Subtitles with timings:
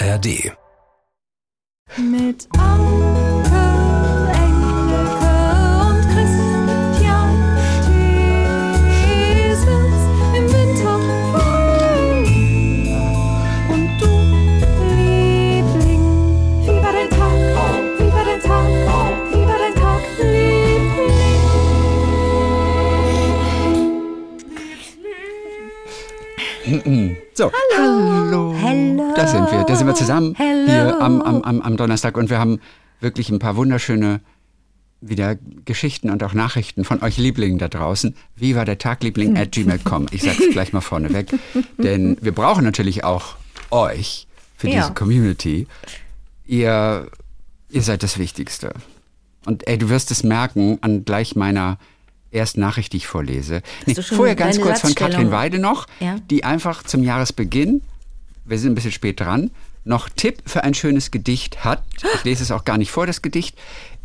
[0.00, 0.52] ARD.
[1.96, 3.64] Mit Anke,
[4.32, 5.34] Engelke
[5.88, 6.68] und Christian
[10.36, 10.94] im Winter.
[13.72, 14.10] Und du,
[14.94, 16.04] Liebling,
[16.62, 17.38] wie war dein Tag?
[17.98, 18.68] Wie war dein Tag?
[19.32, 20.02] Wie war dein Tag,
[26.68, 27.27] Liebling?
[27.38, 28.52] So, hallo.
[28.60, 29.12] Hallo.
[29.14, 29.62] Da sind wir.
[29.62, 30.66] Da sind wir zusammen Hallo.
[30.66, 32.58] hier am, am, am, am Donnerstag und wir haben
[32.98, 34.20] wirklich ein paar wunderschöne
[35.00, 38.16] wieder Geschichten und auch Nachrichten von euch Lieblingen da draußen.
[38.34, 40.06] Wie war der Tag, Liebling at gmail.com?
[40.10, 41.28] Ich sag's gleich mal vorneweg.
[41.76, 43.36] Denn wir brauchen natürlich auch
[43.70, 44.26] euch
[44.56, 44.80] für Ja.
[44.80, 45.68] diese Community.
[46.44, 47.06] Ihr,
[47.70, 48.74] ihr seid das Wichtigste.
[49.46, 51.78] Und ey, du wirst es merken an gleich meiner
[52.30, 53.62] ersten Nachricht, die ich vorlese.
[53.86, 54.94] Nee, vorher ganz kurz von?
[54.94, 56.16] Katrin Weide noch, Ja.
[56.30, 57.82] die einfach zum Jahresbeginn,
[58.44, 59.50] wir sind ein bisschen spät dran,
[59.84, 61.82] noch Tipp für ein schönes Gedicht hat.
[62.14, 63.56] Ich lese es auch gar nicht vor, das Gedicht.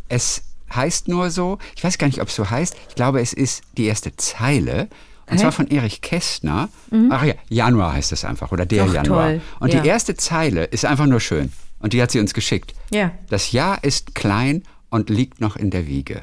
[0.08, 0.42] Es
[0.74, 3.62] heißt nur so, ich weiß gar nicht, ob es so heißt, ich glaube, es ist
[3.76, 4.88] die erste Zeile.
[5.30, 6.68] Und zwar von Erich Kästner.
[7.10, 9.28] Ach ja, Januar heißt es einfach, oder der Ach, Januar.
[9.28, 9.40] toll.
[9.60, 9.80] Und Ja.
[9.80, 11.50] die erste Zeile ist einfach nur schön.
[11.78, 12.74] Und die hat sie uns geschickt.
[12.90, 13.10] Ja.
[13.30, 16.22] Das Jahr ist klein und liegt noch in der Wiege.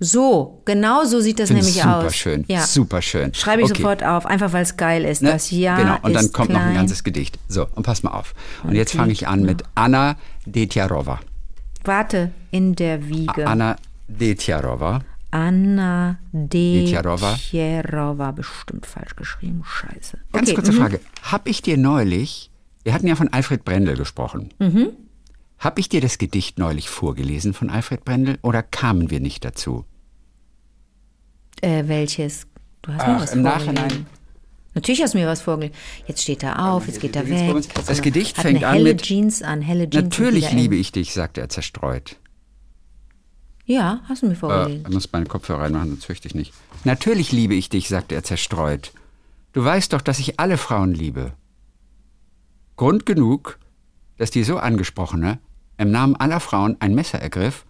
[0.00, 2.14] So, genau so sieht das Finde nämlich super aus.
[2.14, 2.62] schön, Ja.
[2.62, 3.34] super schön.
[3.34, 3.82] Schreibe ich Okay.
[3.82, 5.22] sofort auf, einfach weil es geil ist.
[5.22, 5.32] Ne?
[5.32, 6.62] Das Jahr Genau, und dann kommt klein.
[6.62, 7.38] noch ein ganzes Gedicht.
[7.48, 8.34] So, und pass mal auf.
[8.62, 11.18] Und jetzt fange ich an mit Anna Detjarova.
[11.84, 13.46] Warte, in der Wiege.
[13.46, 13.76] Anna
[14.06, 15.00] Detjarova.
[15.30, 17.32] Anna Detjarova.
[17.32, 19.62] Detjarova, bestimmt falsch geschrieben.
[19.66, 20.18] Scheiße.
[20.32, 20.54] Ganz okay.
[20.54, 20.76] kurze mhm.
[20.76, 21.00] Frage.
[21.22, 22.50] Hab ich dir neulich,
[22.84, 24.50] wir hatten ja von Alfred Brendel gesprochen.
[24.58, 24.90] Mhm.
[25.58, 29.84] Hab ich dir das Gedicht neulich vorgelesen von Alfred Brendel oder kamen wir nicht dazu?
[31.60, 32.46] Äh, welches?
[32.82, 33.74] Du hast mir Ach, was im vorgelesen.
[33.74, 34.06] Nachhinein.
[34.74, 35.74] Natürlich hast du mir was vorgelesen.
[36.06, 37.48] Jetzt steht er auf, jetzt geht er weg.
[37.74, 40.04] hat Das er- Gedicht fängt an helle mit- Jeans an, helle Jeans.
[40.04, 42.16] Natürlich liebe ich dich, sagte er zerstreut.
[43.64, 44.84] Ja, hast du mir Äh, vorgelesen.
[44.86, 46.54] ich muss meine Kopfhörer reinmachen, sonst fürchte ich nicht.
[46.84, 48.92] Natürlich liebe ich dich, sagte er zerstreut.
[49.52, 51.32] Du weißt doch, dass ich alle Frauen liebe.
[52.76, 53.58] Grund genug,
[54.16, 55.40] dass die so angesprochene
[55.78, 57.64] im Namen aller Frauen ein Messer ergriff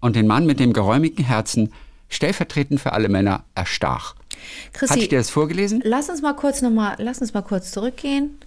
[0.00, 1.72] und den Mann mit dem geräumigen Herzen
[2.08, 4.14] stellvertretend für alle Männer erstach.
[4.80, 5.80] Hatte ich dir das vorgelesen?
[5.84, 8.38] Lass uns mal kurz noch mal, lass uns mal kurz zurückgehen.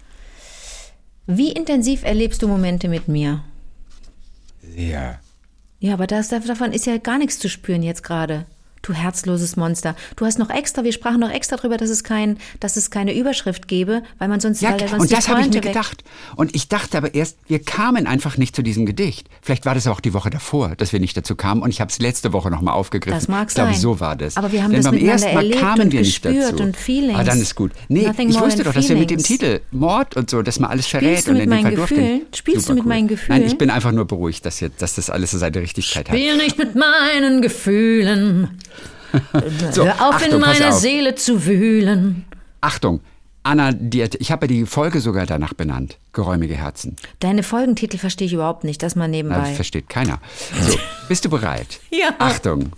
[1.26, 3.44] Wie intensiv erlebst du Momente mit mir?
[4.62, 5.20] Sehr.
[5.80, 8.46] Ja, aber das, davon ist ja gar nichts zu spüren jetzt gerade.
[8.82, 9.96] Du herzloses Monster.
[10.16, 13.16] Du hast noch extra, wir sprachen noch extra drüber, dass es kein, dass es keine
[13.16, 16.04] Überschrift gäbe, weil man sonst, Ja, weil sonst und das habe ich mir gedacht.
[16.36, 19.28] Und ich dachte aber erst, wir kamen einfach nicht zu diesem Gedicht.
[19.42, 21.62] Vielleicht war das auch die Woche davor, dass wir nicht dazu kamen.
[21.62, 23.20] Und ich habe es letzte Woche nochmal aufgegriffen.
[23.20, 23.82] Das mag ich glaube, sein.
[23.82, 24.38] so war das.
[24.38, 26.64] Aber wir haben Denn das beim ersten Mal kamen und wir nicht dazu.
[26.64, 27.20] und Feelings.
[27.20, 27.72] Ah, dann ist gut.
[27.90, 29.20] Nee, Nothing ich wusste doch, dass wir mit dem.
[29.20, 31.10] Titel Mord und so, dass man alles verrät.
[31.10, 32.22] Spielst du und mit in meinen Fall Gefühlen?
[32.34, 32.88] Spielst du mit cool.
[32.90, 33.46] meinen Nein, Gefühlen?
[33.46, 36.16] ich bin einfach nur beruhigt, dass, jetzt, dass das alles so seine Richtigkeit hat.
[36.16, 38.60] Spiel nicht mit meinen Gefühlen.
[39.72, 40.80] So, Hör auf, Achtung, in meiner auf.
[40.80, 42.26] Seele zu wühlen.
[42.62, 43.02] Achtung,
[43.44, 45.98] Anna, die, ich habe ja die Folge sogar danach benannt.
[46.14, 46.96] Geräumige Herzen.
[47.20, 49.54] Deine Folgentitel verstehe ich überhaupt nicht, das mal Na, nebenbei.
[49.54, 50.20] versteht keiner.
[50.68, 50.78] So,
[51.08, 51.80] bist du bereit?
[51.92, 52.14] Ja.
[52.20, 52.72] Achtung.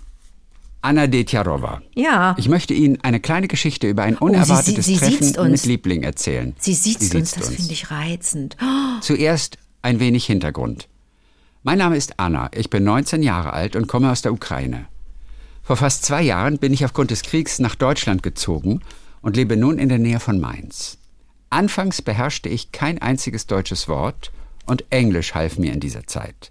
[0.84, 1.80] Anna Detjarova.
[1.94, 2.34] Ja.
[2.38, 5.50] Ich möchte Ihnen eine kleine Geschichte über ein unerwartetes sie Treffen sieht's uns.
[5.50, 6.54] mit Liebling erzählen.
[6.58, 8.56] Sie sieht Sie uns, sieht's das finde ich reizend.
[8.60, 10.88] Oh, Zuerst ein wenig Hintergrund.
[11.62, 14.86] Mein Name ist Anna, ich bin 19 Jahre alt und komme aus der Ukraine.
[15.62, 18.80] Vor fast zwei Jahren bin ich aufgrund des Kriegs nach Deutschland gezogen
[19.20, 20.98] und lebe nun in der Nähe von Mainz.
[21.50, 24.32] Anfangs beherrschte ich kein einziges deutsches Wort
[24.66, 26.50] und Englisch half mir in dieser Zeit.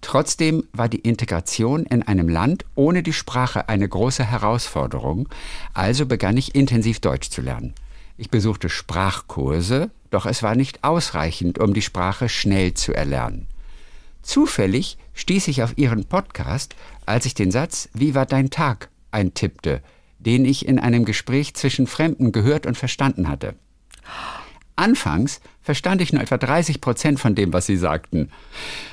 [0.00, 5.28] Trotzdem war die Integration in einem Land ohne die Sprache eine große Herausforderung,
[5.72, 7.74] also begann ich intensiv Deutsch zu lernen.
[8.16, 13.46] Ich besuchte Sprachkurse, doch es war nicht ausreichend, um die Sprache schnell zu erlernen.
[14.22, 16.74] Zufällig stieß ich auf Ihren Podcast,
[17.06, 19.82] als ich den Satz Wie war dein Tag eintippte,
[20.18, 23.54] den ich in einem Gespräch zwischen Fremden gehört und verstanden hatte.
[24.76, 28.30] Anfangs verstand ich nur etwa 30 Prozent von dem, was sie sagten.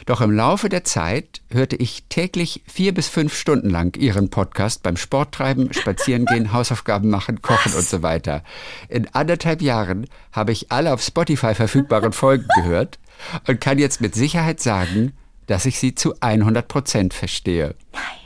[0.05, 4.83] Doch im Laufe der Zeit hörte ich täglich vier bis fünf Stunden lang ihren Podcast
[4.83, 8.43] beim Sporttreiben, Spazierengehen, Hausaufgaben machen, kochen und so weiter.
[8.89, 12.99] In anderthalb Jahren habe ich alle auf Spotify verfügbaren Folgen gehört
[13.47, 15.13] und kann jetzt mit Sicherheit sagen,
[15.47, 17.75] dass ich sie zu 100 Prozent verstehe.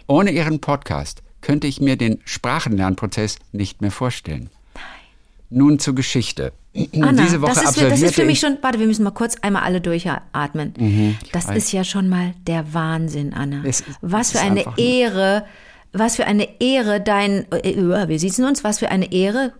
[0.07, 4.49] Ohne ihren Podcast könnte ich mir den Sprachenlernprozess nicht mehr vorstellen.
[5.49, 6.53] Nun zur Geschichte.
[6.95, 9.03] Anna, Diese Woche das, ist, für- das ist für mich ich schon, warte, wir müssen
[9.03, 11.17] mal kurz einmal alle durchatmen.
[11.33, 11.57] das weiß.
[11.57, 13.61] ist ja schon mal der Wahnsinn, Anna.
[13.65, 15.45] Es was für eine einfach nur- Ehre,
[15.91, 19.51] was für eine Ehre dein, äh, äh, wir sitzen uns, was für eine Ehre,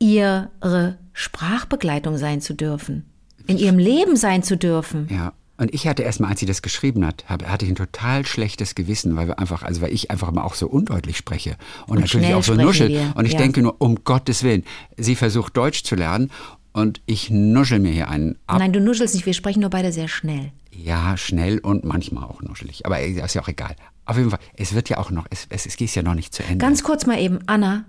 [0.00, 3.04] ihre Sprachbegleitung sein zu dürfen.
[3.48, 5.08] In ihrem Leben sein zu dürfen.
[5.10, 5.32] Ja.
[5.56, 9.16] Und ich hatte erstmal, als sie das geschrieben hat, hatte ich ein total schlechtes Gewissen,
[9.16, 11.56] weil wir einfach, also weil ich einfach mal auch so undeutlich spreche
[11.88, 12.90] und, Und natürlich auch so nuschel.
[12.90, 13.38] wir, Und ich ja.
[13.40, 14.62] denke nur, um Gottes Willen,
[14.96, 16.30] sie versucht Deutsch zu lernen
[16.72, 18.60] und ich nuschel mir hier einen ab.
[18.60, 20.52] Nein, du nuschelst nicht, wir sprechen nur beide sehr schnell.
[20.70, 22.86] Ja, schnell und manchmal auch nuschelig.
[22.86, 23.74] Aber ist ja auch egal.
[24.04, 26.32] Auf jeden Fall, es wird ja auch noch, es, es, es geht ja noch nicht
[26.32, 26.58] zu Ende.
[26.58, 27.84] Ganz kurz mal eben, Anna,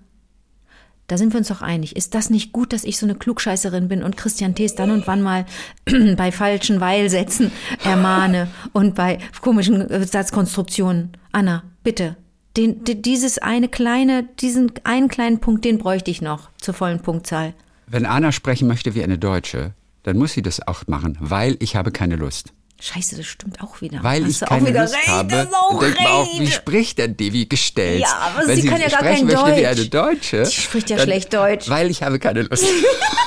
[1.10, 1.96] da sind wir uns doch einig.
[1.98, 5.06] Ist das nicht gut, dass ich so eine Klugscheißerin bin und Christian Thees dann und
[5.08, 5.46] wann mal
[6.16, 7.52] bei falschen Weilsätzen
[7.84, 11.12] ermahne und bei komischen äh, Satzkonstruktionen?
[11.34, 12.16] Anna, bitte.
[12.58, 17.00] Den, di- dieses eine kleine, diesen einen kleinen Punkt, den bräuchte ich noch zur vollen
[17.02, 17.54] Punktzahl.
[17.88, 19.74] Wenn Anna sprechen möchte wie eine Deutsche,
[20.04, 22.54] dann muss sie das auch machen, weil ich habe keine Lust.
[22.82, 24.02] Scheiße, das stimmt auch wieder.
[24.04, 25.50] Weil Hast ich keine wieder Lust recht, habe.
[25.70, 28.00] Und denkt man auch, wie spricht denn die wie gestellt?
[28.02, 29.80] Ja, aber Wenn sie kann ja gar sprechen kein möchte wie Deutsch.
[29.80, 30.44] eine Deutsche.
[30.44, 31.70] Die spricht ja dann- schlecht Deutsch.
[31.70, 32.66] Weil ich habe keine Lust.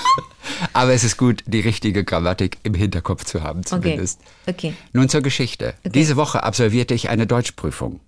[0.73, 4.21] aber es ist gut, die richtige Grammatik im Hinterkopf zu haben Okay, zumindest.
[4.47, 4.75] okay.
[4.93, 5.75] Nun zur Geschichte.
[5.85, 8.01] Diese Woche absolvierte ich eine Deutschprüfung.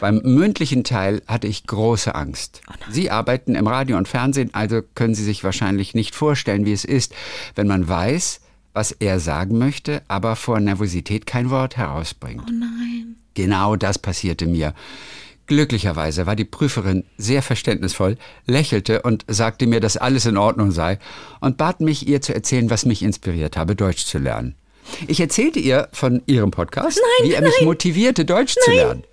[0.00, 2.62] Beim mündlichen Teil hatte ich große Angst.
[2.90, 6.84] Sie arbeiten im Radio und Fernsehen, also können Sie sich wahrscheinlich nicht vorstellen, wie es
[6.84, 7.12] ist,
[7.56, 8.40] wenn man weiß,
[8.76, 12.44] was er sagen möchte, aber vor Nervosität kein Wort herausbringt.
[12.46, 13.16] Oh nein.
[13.32, 14.74] Genau das passierte mir.
[15.46, 20.98] Glücklicherweise war die Prüferin sehr verständnisvoll, lächelte und sagte mir, dass alles in Ordnung sei
[21.40, 24.54] und bat mich, ihr zu erzählen, was mich inspiriert habe, Deutsch zu lernen.
[25.06, 29.04] Ich erzählte ihr von ihrem Podcast, wie er mich motivierte, Deutsch zu lernen.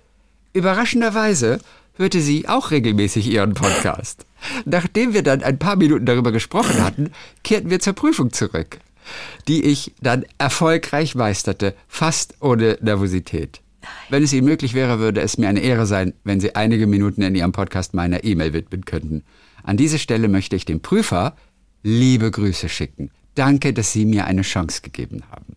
[0.52, 1.60] Überraschenderweise
[1.96, 4.26] hörte sie auch regelmäßig ihren Podcast.
[4.66, 7.12] Nachdem wir dann ein paar Minuten darüber gesprochen hatten,
[7.44, 8.78] kehrten wir zur Prüfung zurück,
[9.48, 13.60] die ich dann erfolgreich meisterte, fast ohne Nervosität.
[14.08, 17.22] Wenn es Ihnen möglich wäre, würde es mir eine Ehre sein, wenn Sie einige Minuten
[17.22, 19.24] in Ihrem Podcast meiner E-Mail widmen könnten.
[19.62, 21.36] An diese Stelle möchte ich dem Prüfer
[21.82, 23.10] liebe Grüße schicken.
[23.34, 25.56] Danke, dass Sie mir eine Chance gegeben haben.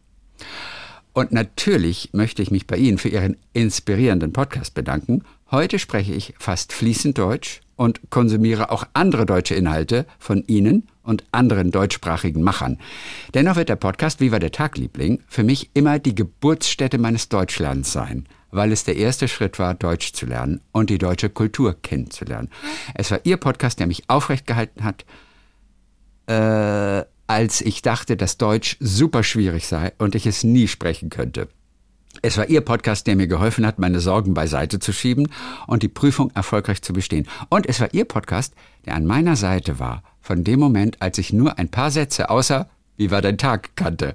[1.14, 5.24] Und natürlich möchte ich mich bei Ihnen für Ihren inspirierenden Podcast bedanken.
[5.50, 11.24] Heute spreche ich fast fließend Deutsch und konsumiere auch andere deutsche Inhalte von Ihnen und
[11.32, 12.78] anderen deutschsprachigen Machern.
[13.34, 18.28] Dennoch wird der Podcast Viva der Tagliebling für mich immer die Geburtsstätte meines Deutschlands sein,
[18.52, 22.50] weil es der erste Schritt war, Deutsch zu lernen und die deutsche Kultur kennenzulernen.
[22.94, 25.06] Es war Ihr Podcast, der mich aufrecht gehalten hat,
[26.28, 31.50] äh, als ich dachte, dass Deutsch super schwierig sei und ich es nie sprechen könnte.
[32.22, 35.30] Es war Ihr Podcast, der mir geholfen hat, meine Sorgen beiseite zu schieben
[35.68, 37.28] und die Prüfung erfolgreich zu bestehen.
[37.50, 38.56] Und es war Ihr Podcast,
[38.86, 42.70] der an meiner Seite war, von dem Moment, als ich nur ein paar Sätze außer
[42.98, 44.14] Wie war dein Tag kannte,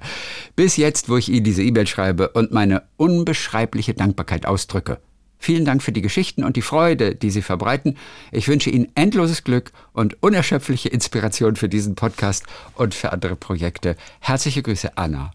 [0.56, 5.00] bis jetzt, wo ich Ihnen diese E-Mail schreibe und meine unbeschreibliche Dankbarkeit ausdrücke.
[5.38, 7.96] Vielen Dank für die Geschichten und die Freude, die Sie verbreiten.
[8.30, 12.44] Ich wünsche Ihnen endloses Glück und unerschöpfliche Inspiration für diesen Podcast
[12.74, 13.96] und für andere Projekte.
[14.20, 15.30] Herzliche Grüße, Anna.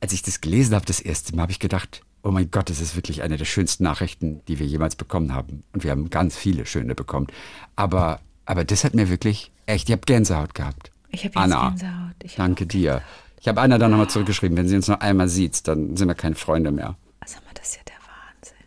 [0.00, 2.80] Als ich das gelesen habe, das erste Mal, habe ich gedacht, oh mein Gott, das
[2.80, 5.62] ist wirklich eine der schönsten Nachrichten, die wir jemals bekommen haben.
[5.72, 7.28] Und wir haben ganz viele schöne bekommen.
[7.76, 10.90] Aber, aber das hat mir wirklich echt, ich habe Gänsehaut gehabt.
[11.10, 12.16] Ich habe Anna, Gänsehaut.
[12.22, 13.02] Ich danke dir.
[13.40, 16.14] Ich habe Anna dann nochmal zurückgeschrieben, wenn sie uns noch einmal sieht, dann sind wir
[16.14, 16.96] keine Freunde mehr.
[17.26, 18.66] Sag mal, das ist ja der Wahnsinn.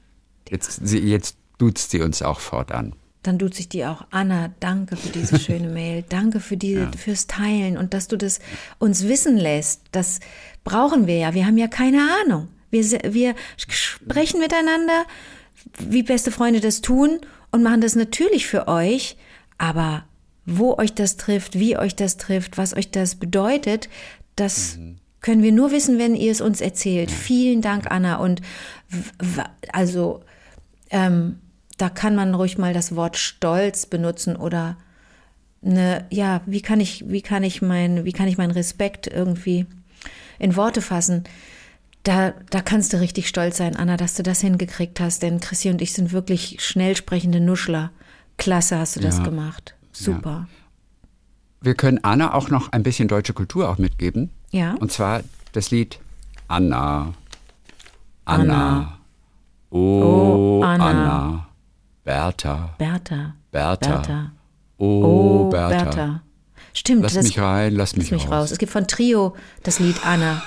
[0.49, 2.93] Jetzt, sie, jetzt duzt sie uns auch fortan.
[3.23, 4.05] Dann tut sich die auch.
[4.11, 6.03] Anna, danke für diese schöne Mail.
[6.07, 8.39] Danke für diese, fürs Teilen und dass du das
[8.77, 9.81] uns wissen lässt.
[9.91, 10.19] Das
[10.63, 11.33] brauchen wir ja.
[11.33, 12.49] Wir haben ja keine Ahnung.
[12.69, 15.05] Wir, wir sprechen miteinander,
[15.79, 17.19] wie beste Freunde das tun
[17.51, 19.17] und machen das natürlich für euch.
[19.57, 20.05] Aber
[20.45, 23.89] wo euch das trifft, wie euch das trifft, was euch das bedeutet,
[24.35, 24.77] das
[25.21, 27.09] können wir nur wissen, wenn ihr es uns erzählt.
[27.09, 28.17] Vielen Dank, Anna.
[28.17, 28.41] Und
[29.71, 30.21] also
[30.91, 31.39] ähm,
[31.77, 34.77] da kann man ruhig mal das Wort Stolz benutzen oder
[35.63, 39.65] eine, ja, wie kann ich, wie kann ich mein, wie kann ich meinen Respekt irgendwie
[40.37, 41.23] in Worte fassen?
[42.03, 45.71] Da, da kannst du richtig stolz sein, Anna, dass du das hingekriegt hast, denn Chrissy
[45.71, 47.91] und ich sind wirklich schnell sprechende Nuschler.
[48.37, 49.23] Klasse hast du das Ja.
[49.23, 49.75] gemacht.
[49.91, 50.47] Super.
[51.61, 54.29] Wir können Anna auch noch ein bisschen deutsche Kultur auch mitgeben.
[54.51, 54.73] Ja.
[54.75, 55.21] Und zwar
[55.53, 55.99] das Lied
[56.47, 57.13] Anna.
[58.25, 58.43] Anna.
[58.43, 58.97] Anna.
[59.71, 60.85] Oh, Oh, Anna.
[60.89, 61.47] Anna.
[62.03, 62.75] Bertha.
[62.77, 63.33] Bertha.
[63.51, 63.89] Bertha.
[63.89, 64.31] Bertha.
[64.77, 65.83] Oh, Oh, Bertha.
[65.83, 66.21] Bertha.
[66.73, 67.03] Stimmt.
[67.03, 68.43] Lass das, mich rein, lass mich, Lass mich raus.
[68.43, 68.51] raus.
[68.51, 70.41] Es gibt von Trio das Lied Anna.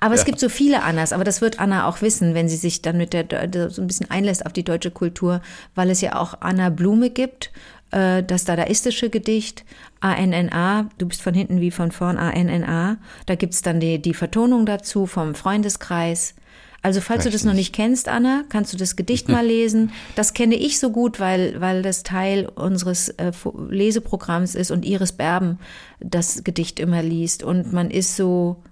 [0.00, 2.82] Aber es gibt so viele Annas, aber das wird Anna auch wissen, wenn sie sich
[2.82, 5.40] dann mit der der- so ein bisschen einlässt auf die deutsche Kultur,
[5.74, 7.50] weil es ja auch Anna Blume gibt,
[7.90, 9.64] äh, das dadaistische Gedicht
[10.00, 12.98] ANNA, du bist von hinten wie von vorn ANNA.
[13.26, 16.34] Da gibt's dann die, die Vertonung dazu vom Freundeskreis.
[16.80, 19.90] Also falls du das noch nicht kennst, Anna, kannst du das Gedicht mal lesen.
[20.14, 23.32] Das kenne ich so gut, weil, weil das Teil unseres äh,
[23.68, 25.58] Leseprogramms ist und Iris Berben
[25.98, 27.42] das Gedicht immer liest.
[27.42, 28.62] Und man ist so,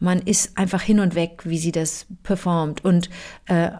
[0.00, 2.84] Man ist einfach hin und weg, wie sie das performt.
[2.84, 3.10] Und
[3.46, 3.70] äh,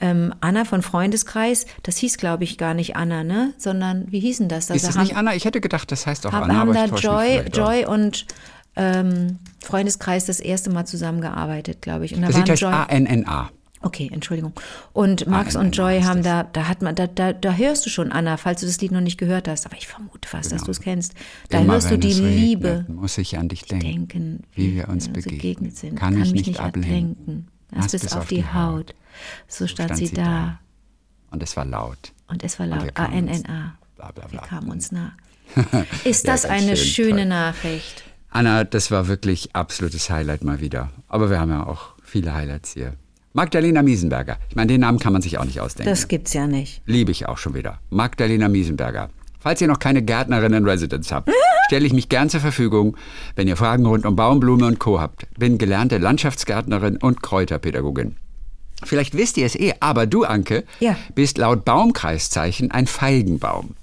[0.00, 3.52] ähm, Anna von Freundeskreis, das hieß, glaube ich, gar nicht Anna, ne?
[3.58, 4.64] Sondern wie hießen das?
[4.64, 5.34] Ist Also es haben- nicht Anna?
[5.34, 7.44] Ich hätte gedacht, das heißt auch haben, Anna, haben aber da Joy.
[7.52, 8.26] Joy und
[8.74, 12.14] ähm, Freundeskreis das erste Mal zusammengearbeitet, glaube ich.
[12.14, 13.50] Und da Das sieht heißt A-N-N-A.
[13.86, 14.52] Okay, Entschuldigung.
[14.92, 17.52] Und Max Ah, und nein, Joy nein, haben da, da hat man, da, da, da
[17.54, 20.28] hörst du schon, Anna, falls du das Lied noch nicht gehört hast, aber ich vermute
[20.28, 21.14] fast, dass du es kennst.
[21.50, 21.62] Da Genau.
[21.64, 23.86] Immer hörst du die Liebe regnet, muss ich an dich denken.
[24.08, 25.70] denken, wie wir uns begegnen.
[25.70, 25.96] sind.
[25.96, 27.46] Kann Kann, ich mich nicht ablenken.
[27.74, 28.94] Erst bis auf die Haut.
[29.48, 30.58] So stand sie da.
[31.30, 32.12] Und es war laut.
[32.28, 32.90] Und es war wir laut.
[32.98, 33.74] A-N-N-A.
[33.96, 34.48] Bla, bla, Wir bla.
[34.48, 35.12] kamen uns nah.
[36.04, 37.26] Ist Ja, das ganz eine schön, schöne toll.
[37.28, 38.02] Nachricht?
[38.30, 40.90] Anna, das war wirklich absolutes Highlight mal wieder.
[41.08, 42.94] Aber wir haben ja auch viele Highlights hier.
[43.36, 44.38] Magdalena Miesenberger.
[44.48, 45.90] Ich meine, den Namen kann man sich auch nicht ausdenken.
[45.90, 46.80] Das gibt's ja nicht.
[46.86, 47.80] Liebe ich auch schon wieder.
[47.90, 49.10] Magdalena Miesenberger.
[49.40, 51.30] Falls ihr noch keine Gärtnerin in Residence habt,
[51.66, 52.96] stelle ich mich gern zur Verfügung,
[53.34, 55.00] wenn ihr Fragen rund um Baum, Blume und Co.
[55.00, 55.26] habt.
[55.38, 58.16] Bin gelernte Landschaftsgärtnerin und Kräuterpädagogin.
[58.84, 60.96] Vielleicht wisst ihr es eh, aber du, Anke, Ja.
[61.14, 63.74] bist laut Baumkreiszeichen ein Feigenbaum.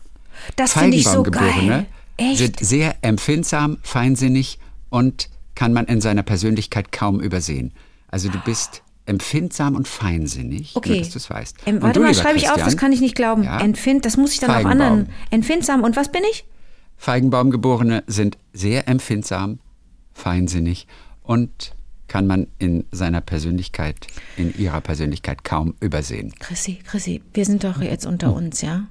[0.55, 1.33] Das finde ich so geil.
[1.33, 1.85] Feigenbaumgeborene
[2.17, 2.37] Echt?
[2.39, 4.57] sind sehr empfindsam, feinsinnig
[4.89, 7.71] und kann man in seiner Persönlichkeit kaum übersehen.
[8.07, 10.89] Also du bist empfindsam und feinsinnig, Okay.
[10.91, 11.57] nur dass du es weißt.
[11.65, 13.43] Ähm, warte du, mal, schreibe ich auf, das kann ich nicht glauben.
[13.43, 13.59] Ja.
[13.59, 15.09] Empfind, das muss ich dann auch anderen.
[15.29, 15.83] Empfindsam.
[15.83, 16.45] Und was bin ich?
[16.97, 19.59] Feigenbaumgeborene sind sehr empfindsam,
[20.13, 20.87] feinsinnig
[21.21, 21.73] und
[22.07, 24.07] kann man in seiner Persönlichkeit,
[24.37, 26.33] in ihrer Persönlichkeit kaum übersehen.
[26.39, 28.45] Chrissy, Chrissy, wir sind doch jetzt unter Hm.
[28.45, 28.85] uns, ja?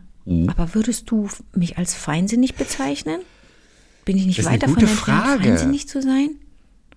[0.46, 3.20] Aber würdest du mich als feinsinnig bezeichnen?
[4.04, 5.42] Bin ich nicht Das ist weit davon entfernt, Frage.
[5.44, 6.30] feinsinnig zu sein?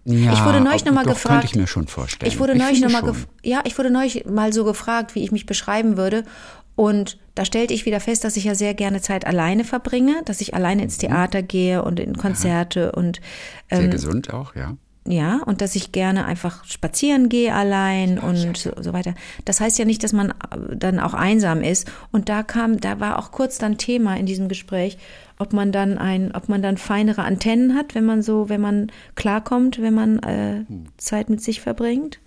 [0.06, 2.32] Ja, Ich wurde neulich ob- noch mal doch, gefragt- Könnte ich mir schon vorstellen.
[2.32, 5.32] Ich wurde neulich noch mal gef- ja, ich wurde neulich mal so gefragt, wie ich
[5.32, 6.24] mich beschreiben würde.
[6.76, 10.42] Und da stellte ich wieder fest, dass ich ja sehr gerne Zeit alleine verbringe, dass
[10.42, 13.20] ich alleine ins Theater gehe und in Konzerte und
[13.72, 14.76] Sehr ähm, gesund auch, ja.
[15.08, 19.14] Ja, und dass ich gerne einfach spazieren gehe allein und so, so weiter.
[19.46, 21.92] Das heißt ja nicht, dass man äh, dann auch einsam ist.
[22.12, 24.98] Und da kam, da war auch kurz dann Thema in diesem Gespräch,
[25.38, 28.92] ob man dann ein, ob man dann feinere Antennen hat, wenn man so, wenn man
[29.14, 30.66] klarkommt, wenn man äh,
[30.98, 32.20] Zeit mit sich verbringt.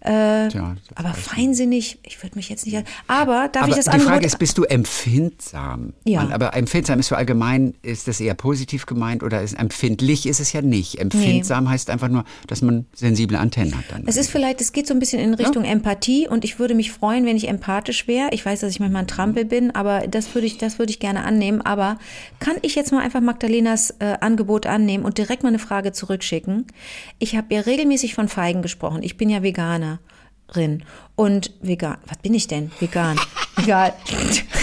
[0.00, 2.84] Äh, Tja, aber feinsinnig, ich würde mich jetzt nicht.
[3.06, 4.12] Aber darf Aber ich das die Angebot?
[4.12, 5.92] Frage ist, bist du empfindsam?
[6.04, 6.22] Ja.
[6.22, 10.40] Man, aber empfindsam ist so allgemein, ist das eher positiv gemeint oder ist empfindlich ist
[10.40, 10.98] es ja nicht.
[10.98, 14.04] Empfindsam heißt einfach nur, dass man sensible Antennen hat dann.
[14.06, 16.92] Es ist vielleicht, es geht so ein bisschen in Richtung Empathie und ich würde mich
[16.92, 18.28] freuen, wenn ich empathisch wäre.
[18.32, 21.00] Ich weiß, dass ich manchmal ein Trampel bin, aber das würde ich, das würde ich
[21.00, 21.60] gerne annehmen.
[21.62, 21.98] Aber
[22.38, 26.66] kann ich jetzt mal einfach Magdalenas äh, Angebot annehmen und direkt mal eine Frage zurückschicken?
[27.18, 29.02] Ich habe ja regelmäßig von Feigen gesprochen.
[29.02, 30.84] Ich bin ja Veganerin
[31.14, 31.98] und vegan.
[32.06, 32.72] Was bin ich denn?
[32.80, 33.18] Vegan.
[33.56, 33.94] Egal.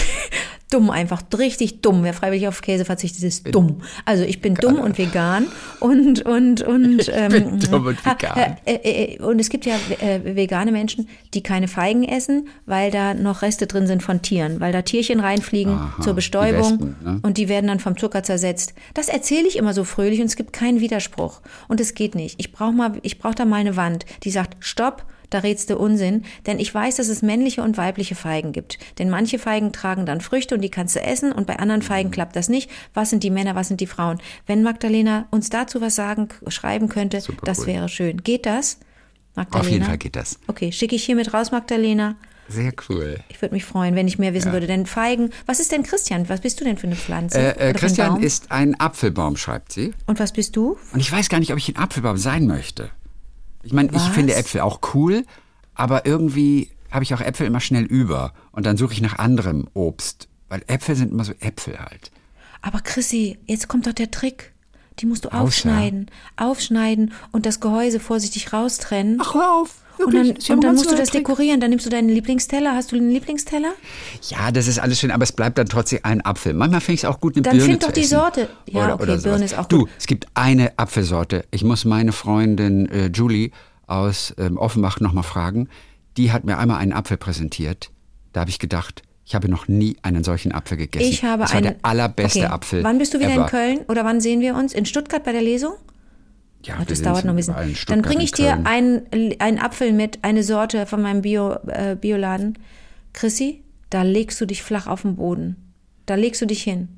[0.74, 2.02] dumm einfach, richtig dumm.
[2.02, 3.82] Wer freiwillig auf Käse verzichtet, ist dumm.
[4.04, 5.46] Also ich bin dumm und vegan
[5.78, 8.56] und und und ähm, bin dumm und ha, vegan.
[8.64, 8.74] äh,
[9.14, 13.42] äh, und es gibt ja äh, vegane Menschen, die keine Feigen essen, weil da noch
[13.42, 17.20] Reste drin sind von Tieren, weil da Tierchen reinfliegen Aha, zur die Bestäubung Wespen, ne?
[17.22, 18.74] und die werden dann vom Zucker zersetzt.
[18.94, 22.34] Das erzähle ich immer so fröhlich und es gibt keinen Widerspruch und es geht nicht.
[22.40, 25.04] Ich brauche mal, ich brauche da mal eine Wand, die sagt Stopp.
[25.34, 28.78] Da redst du Unsinn, denn ich weiß, dass es männliche und weibliche Feigen gibt.
[29.00, 32.12] Denn manche Feigen tragen dann Früchte und die kannst du essen und bei anderen Feigen
[32.12, 32.70] klappt das nicht.
[32.94, 34.20] Was sind die Männer, was sind die Frauen?
[34.46, 37.66] Wenn Magdalena uns dazu was sagen, schreiben könnte, Super das cool.
[37.66, 38.22] wäre schön.
[38.22, 38.78] Geht das?
[39.34, 39.66] Magdalena?
[39.66, 40.38] Auf jeden Fall geht das.
[40.46, 42.14] Okay, schicke ich hiermit raus, Magdalena.
[42.46, 43.18] Sehr cool.
[43.28, 44.68] Ich würde mich freuen, wenn ich mehr wissen würde.
[44.68, 46.28] Denn Feigen, was ist denn Christian?
[46.28, 47.40] Was bist du denn für eine Pflanze?
[47.40, 48.22] Äh, äh, ein Christian Baum?
[48.22, 49.94] ist ein Apfelbaum, schreibt sie.
[50.06, 50.78] Und was bist du?
[50.92, 52.90] Und ich weiß gar nicht, ob ich ein Apfelbaum sein möchte.
[53.64, 55.24] Ich meine, ich finde Äpfel auch cool,
[55.74, 58.32] aber irgendwie habe ich auch Äpfel immer schnell über.
[58.52, 60.28] Und dann suche ich nach anderem Obst.
[60.48, 62.12] Weil Äpfel sind immer so Äpfel halt.
[62.62, 64.52] Aber Chrissy, jetzt kommt doch der Trick.
[65.00, 66.10] Die musst du Außer- aufschneiden.
[66.36, 69.18] Aufschneiden und das Gehäuse vorsichtig raustrennen.
[69.20, 69.82] Ach, hör auf.
[69.98, 71.60] Und dann, und dann musst du das dekorieren.
[71.60, 72.74] Dann nimmst du deinen Lieblingsteller.
[72.74, 73.72] Hast du einen Lieblingsteller?
[74.28, 76.52] Ja, das ist alles schön, aber es bleibt dann trotzdem ein Apfel.
[76.54, 78.18] Manchmal finde ich es auch gut, eine Dann Birne find zu doch die essen.
[78.18, 78.48] Sorte.
[78.70, 79.16] Ja, oder, okay, oder.
[79.18, 79.90] Birne ist auch Du, gut.
[79.98, 81.44] es gibt eine Apfelsorte.
[81.50, 83.50] Ich muss meine Freundin äh, Julie
[83.86, 85.68] aus ähm, Offenbach nochmal fragen.
[86.16, 87.90] Die hat mir einmal einen Apfel präsentiert.
[88.32, 91.08] Da habe ich gedacht, ich habe noch nie einen solchen Apfel gegessen.
[91.08, 91.66] Ich habe das war einen.
[91.68, 92.48] der allerbeste okay.
[92.48, 92.84] Apfel.
[92.84, 93.42] Wann bist du wieder ever.
[93.42, 93.78] in Köln?
[93.88, 94.72] Oder wann sehen wir uns?
[94.74, 95.72] In Stuttgart bei der Lesung?
[96.64, 97.54] Ja, das dauert noch ein bisschen.
[97.88, 99.02] Dann bringe in ich dir einen,
[99.38, 102.58] einen Apfel mit, eine Sorte von meinem Bio, äh, Bioladen.
[103.12, 105.56] Chrissy, da legst du dich flach auf den Boden.
[106.06, 106.88] Da legst du dich hin.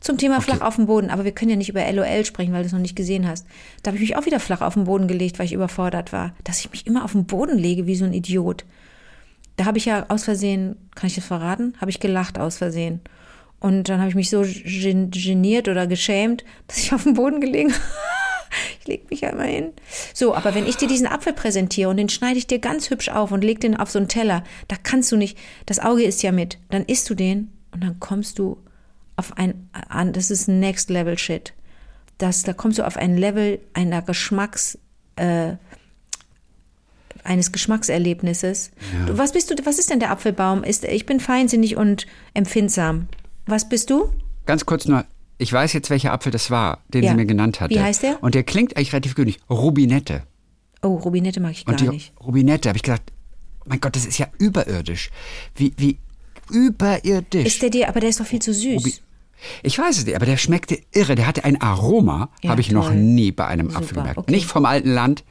[0.00, 2.62] Zum Thema flach auf den Boden, aber wir können ja nicht über LOL sprechen, weil
[2.62, 3.46] du es noch nicht gesehen hast.
[3.82, 6.34] Da habe ich mich auch wieder flach auf den Boden gelegt, weil ich überfordert war.
[6.44, 8.64] Dass ich mich immer auf den Boden lege wie so ein Idiot.
[9.56, 11.74] Da habe ich ja aus Versehen, kann ich das verraten?
[11.80, 13.00] Habe ich gelacht aus Versehen.
[13.58, 17.40] Und dann habe ich mich so gen geniert oder geschämt, dass ich auf den Boden
[17.40, 17.74] gelegen
[18.80, 19.72] Ich leg mich einmal hin.
[20.14, 23.08] So, aber wenn ich dir diesen Apfel präsentiere und den schneide ich dir ganz hübsch
[23.08, 26.22] auf und leg den auf so einen Teller, da kannst du nicht, das Auge ist
[26.22, 28.58] ja mit, dann isst du den und dann kommst du
[29.16, 31.52] auf ein, an, das ist Next Level Shit.
[32.18, 34.78] Das, da kommst du auf ein Level einer Geschmacks,
[35.16, 35.54] äh,
[37.22, 38.70] eines Geschmackserlebnisses.
[39.06, 40.64] Du, was bist du, was ist denn der Apfelbaum?
[40.64, 43.08] Ist, ich bin feinsinnig und empfindsam.
[43.46, 44.10] Was bist du?
[44.46, 45.04] Ganz kurz nur,
[45.40, 47.10] ich weiß jetzt, welcher Apfel das war, den Ja.
[47.10, 47.74] sie mir genannt hatte.
[47.74, 48.22] Wie heißt der?
[48.22, 49.40] Und der klingt eigentlich relativ günstig.
[49.48, 50.22] Rubinette.
[50.82, 52.12] Oh, Rubinette mag ich gar nicht.
[52.24, 53.02] Rubinette, habe ich gedacht,
[53.66, 55.10] mein Gott, das ist ja überirdisch.
[55.54, 55.98] Wie, wie
[56.50, 57.46] überirdisch.
[57.46, 58.82] Ist der dir, aber der ist doch viel zu süß.
[58.82, 58.94] Rubi-
[59.62, 61.14] ich weiß es nicht, aber der schmeckte irre.
[61.14, 62.96] Der hatte ein Aroma, Ja, habe ich noch toll.
[62.96, 64.18] nie bei einem Super, Apfel gemerkt.
[64.18, 64.30] okay.
[64.32, 65.24] Nicht vom alten Land,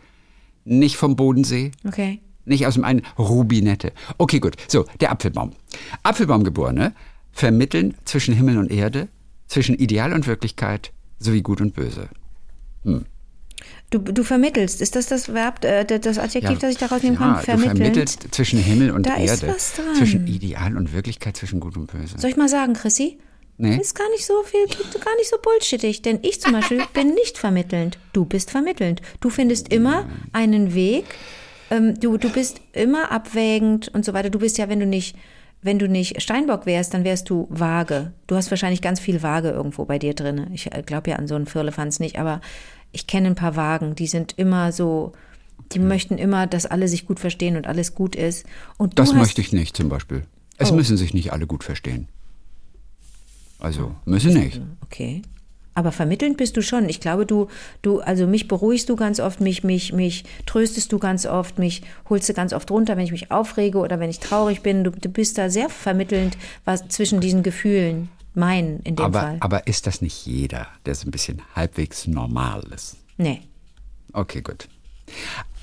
[0.66, 2.20] nicht vom Bodensee, Okay.
[2.46, 3.92] nicht aus dem einen Rubinette.
[4.18, 4.56] Okay, gut.
[4.68, 5.52] So, der Apfelbaum.
[6.04, 6.94] Apfelbaumgeborene
[7.32, 9.08] vermitteln zwischen Himmel und Erde,
[9.50, 12.10] zwischen Ideal und Wirklichkeit sowie Gut und Böse.
[13.90, 14.82] Du, du vermittelst.
[14.82, 17.36] Ist das das Verb, äh, das Adjektiv, das ich daraus nehmen ja, kann?
[17.36, 17.78] du Vermitteln.
[17.78, 19.96] vermittelst zwischen Himmel und Da ist Erde, was dran.
[19.96, 22.18] zwischen Ideal und Wirklichkeit, zwischen Gut und Böse.
[22.18, 23.18] Soll ich mal sagen, Chrissy?
[23.58, 23.78] Nee.
[23.78, 27.38] Ist gar nicht so viel, gar nicht so bullshittig, denn ich zum Beispiel bin nicht
[27.38, 27.98] vermittelnd.
[28.14, 29.02] Du bist vermittelnd.
[29.20, 31.04] Du findest immer einen Weg.
[31.70, 34.30] Ähm, du, du bist immer abwägend und so weiter.
[34.30, 35.18] Du bist ja, wenn du nicht,
[35.62, 38.14] wenn du nicht Steinbock wärst, dann wärst du vage.
[38.28, 40.48] Du hast wahrscheinlich ganz viel Vage irgendwo bei dir drin.
[40.54, 42.40] Ich glaube ja an so einen Firlefanz nicht, aber
[42.92, 45.12] ich kenne ein paar Wagen, die sind immer so,
[45.74, 48.46] die möchten immer, dass alle sich gut verstehen und alles gut ist.
[48.78, 49.16] Und Das Oh.
[49.16, 50.24] möchte ich nicht zum Beispiel.
[50.58, 52.08] Es müssen sich nicht alle gut verstehen.
[53.60, 54.62] Also, müssen nicht.
[54.82, 55.22] Okay.
[55.76, 56.90] Aber vermittelnd bist du schon.
[56.90, 57.48] Ich glaube, du,
[57.82, 61.84] du, also mich beruhigst du ganz oft, mich, mich, mich tröstest du ganz oft, mich
[62.10, 64.84] holst du ganz oft runter, wenn ich mich aufrege oder wenn ich traurig bin.
[64.84, 68.10] Du, du bist da sehr vermittelnd was zwischen diesen Gefühlen.
[68.34, 69.38] Mein in dem Aber, Fall.
[69.40, 72.98] aber ist das nicht jeder, der so ein bisschen halbwegs normal ist?
[73.18, 73.42] nee.
[74.12, 74.68] Okay, gut.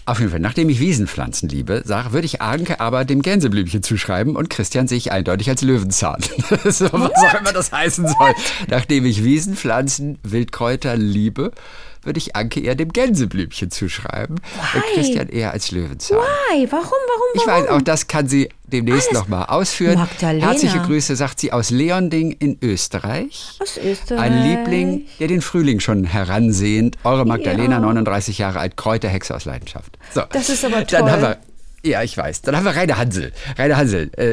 [0.09, 4.37] Auf jeden Fall, nachdem ich Wiesenpflanzen liebe, sag, würde ich Anke aber dem Gänseblümchen zuschreiben
[4.37, 6.21] und Christian sehe ich eindeutig als Löwenzahn.
[6.64, 8.35] so, was auch immer das heißen soll.
[8.69, 11.51] Nachdem ich Wiesenpflanzen, Wildkräuter liebe,
[12.05, 14.95] würde ich Anke eher dem Gänseblümchen zuschreiben und Why?
[14.95, 16.19] Christian eher als Löwenzahn.
[16.19, 16.69] Why?
[16.71, 17.62] Warum, warum, Ich warum?
[17.64, 19.98] weiß, auch das kann sie demnächst nochmal ausführen.
[19.98, 20.46] Magdalena.
[20.48, 23.57] Herzliche Grüße, sagt sie aus Leonding in Österreich.
[23.61, 24.20] Aus Österreich.
[24.20, 26.96] Ein Liebling, der den Frühling schon heransehnt.
[27.05, 27.81] Eure Magdalena, Ja.
[27.81, 29.98] 39 Jahre alt, Kräuterhexe aus Leidenschaft.
[30.14, 31.11] So, Das ist aber Dann toll.
[31.11, 31.37] haben wir,
[31.85, 32.42] ja, ich weiß.
[32.42, 33.33] Dann haben wir Rainer Hansel.
[33.57, 34.24] Rainer Hansel äh,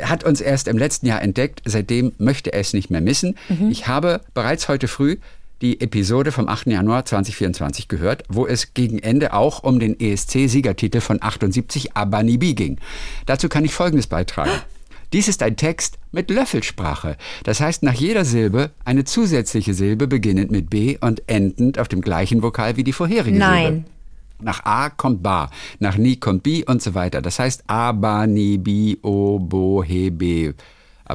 [0.00, 1.62] äh, hat uns erst im letzten Jahr entdeckt.
[1.64, 3.36] Seitdem möchte er es nicht mehr missen.
[3.48, 3.70] Mhm.
[3.70, 5.16] Ich habe bereits heute früh
[5.62, 6.66] die Episode vom 8.
[6.68, 12.78] Januar 2024 gehört, wo es gegen Ende auch um den ESC-Siegertitel von 78 Abanibi ging.
[13.26, 14.52] Dazu kann ich Folgendes beitragen.
[15.12, 17.16] Dies ist ein Text mit Löffelsprache.
[17.42, 22.02] Das heißt, nach jeder Silbe eine zusätzliche Silbe beginnend mit B und endend auf dem
[22.02, 23.64] gleichen Vokal wie die vorherige Nein.
[23.64, 23.84] Silbe.
[24.40, 27.20] Nach A kommt Ba, nach Ni kommt Bi und so weiter.
[27.22, 28.58] Das heißt A, Ba, Ni,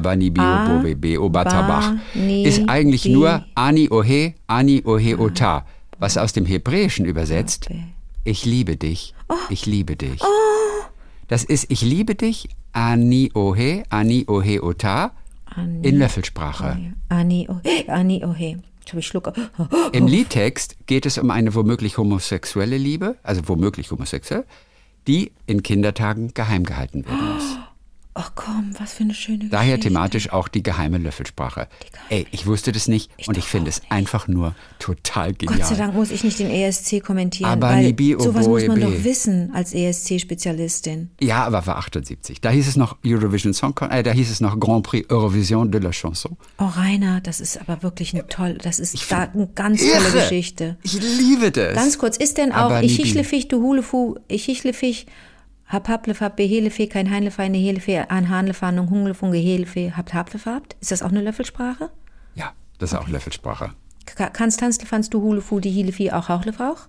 [0.00, 0.14] O, Bo, He, Be.
[0.14, 1.92] Aber Ni, Bi, A, O, Bo, Be, Be, O, Ba, Ta, Ba, Bach.
[2.14, 5.64] Ni, Ist eigentlich nur Ani, Ohe, Ani, Ohe, Ota.
[5.98, 7.76] Was aus dem Hebräischen übersetzt, Be.
[8.24, 9.14] ich liebe dich,
[9.48, 10.20] ich liebe dich.
[11.28, 15.12] Das ist ich liebe dich, Ani, Ohe, Ani, Ohe, Ota,
[15.82, 16.94] in Löffelsprache.
[17.08, 18.34] Ani, oh, Ani, oh,
[19.00, 19.32] Schluck.
[19.92, 24.44] Im Liedtext geht es um eine womöglich homosexuelle Liebe, also womöglich homosexuell,
[25.06, 27.58] die in Kindertagen geheim gehalten werden muss.
[28.16, 29.88] Ach komm, was für eine schöne Daher Geschichte.
[29.88, 31.66] thematisch auch die geheime Löffelsprache.
[32.10, 35.58] Ey, ich wusste das nicht und ich finde es einfach nur total genial.
[35.58, 38.80] Gott sei Dank muss ich nicht den ESC kommentieren, Aber weil Nibi sowas muss man
[38.80, 41.10] doch wissen als ESC-Spezialistin.
[41.20, 42.40] Ja, aber war 78.
[42.40, 45.80] Da hieß es noch Eurovision Song, äh, da hieß es noch Grand Prix Eurovision de
[45.80, 46.36] la Chanson.
[46.58, 50.12] Oh Rainer, das ist aber wirklich ein toll, das ist da eine ganz tolle Irre.
[50.20, 50.76] Geschichte.
[50.82, 51.74] Ich liebe das.
[51.74, 53.04] Ganz kurz, ist denn auch Aber ich Nibi.
[53.08, 55.06] hichlefich, du hulefu, ich hichlefich,
[55.66, 60.76] hab haplefab, behelefe, kein heinlefe, eine helefe, an hanlefahndung, hunglefung, gehelefe, habt haplefabt?
[60.80, 61.90] Ist das auch eine Löffelsprache?
[62.34, 63.72] Ja, das ist auch Löffelsprache.
[64.06, 66.88] Ka- Kannst tanzlefanst du hulefu, die hilefi auch hauchlefauch?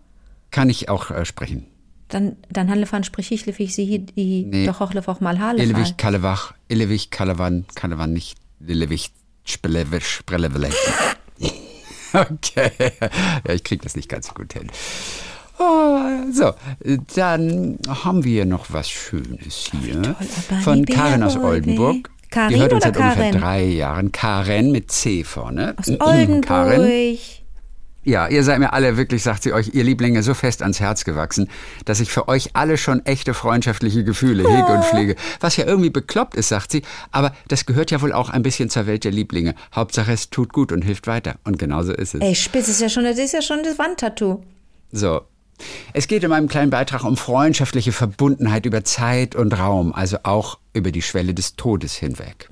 [0.51, 1.65] Kann ich auch äh, sprechen.
[2.09, 4.65] Dann, dann hanlefan sprich hichlefich, sie hi, die Nee.
[4.67, 5.65] doch hochlefauch mal halefall.
[5.69, 9.11] Illewich, Kalewach, Illewich, Kalewan, Kalewan nicht, Illewich,
[9.45, 10.75] Spelewich, Sprellewelech.
[12.13, 12.71] Okay,
[13.45, 14.69] ja, ich krieg das nicht ganz so gut hin.
[15.57, 15.99] Oh,
[16.31, 16.51] so,
[17.15, 20.15] dann haben wir noch was Schönes hier
[20.49, 21.37] aber von Karin aus.
[21.37, 22.09] Oldenburg.
[22.29, 23.41] Karin die hört uns seit ungefähr Karen?
[23.41, 24.11] drei Jahren.
[24.11, 25.75] Karen mit C vorne.
[25.77, 26.45] Aus Mhm, Oldenburg.
[26.45, 27.17] Karin.
[28.03, 31.05] Ja, ihr seid mir alle wirklich, sagt sie euch, ihr Lieblinge, so fest ans Herz
[31.05, 31.49] gewachsen,
[31.85, 35.15] dass ich für euch alle schon echte freundschaftliche Gefühle hege und pflege.
[35.39, 38.69] Was ja irgendwie bekloppt ist, sagt sie, aber das gehört ja wohl auch ein bisschen
[38.69, 39.55] zur Welt der Lieblinge.
[39.73, 41.35] Hauptsache es tut gut und hilft weiter.
[41.45, 42.21] Und genauso ist es.
[42.21, 44.43] Ey, spitz ist ja schon, das ist ja schon das Wandtattoo.
[44.91, 45.21] So.
[45.93, 50.57] Es geht in meinem kleinen Beitrag um freundschaftliche Verbundenheit über Zeit und Raum, also auch
[50.73, 52.49] über die Schwelle des Todes hinweg.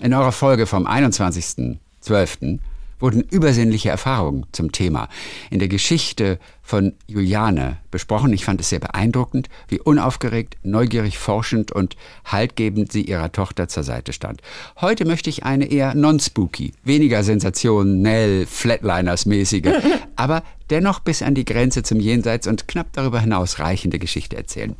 [0.00, 2.58] In eurer Folge vom 21.12.
[2.98, 5.08] wurden übersinnliche Erfahrungen zum Thema
[5.50, 8.32] in der Geschichte von Juliane besprochen.
[8.32, 13.82] Ich fand es sehr beeindruckend, wie unaufgeregt, neugierig, forschend und haltgebend sie ihrer Tochter zur
[13.82, 14.40] Seite stand.
[14.80, 19.72] Heute möchte ich eine eher non-spooky, weniger sensationell, Flatliners-mäßige,
[20.16, 24.76] aber dennoch bis an die Grenze zum Jenseits und knapp darüber hinaus reichende Geschichte erzählen.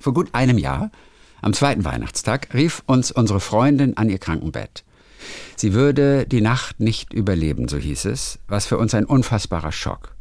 [0.00, 0.90] Vor gut einem Jahr,
[1.40, 4.84] am zweiten Weihnachtstag, rief uns unsere Freundin an ihr Krankenbett.
[5.56, 10.14] Sie würde die Nacht nicht überleben, so hieß es, was für uns ein unfassbarer Schock.